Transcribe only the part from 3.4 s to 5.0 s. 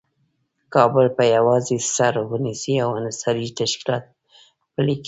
تشکیلات پلي کړي.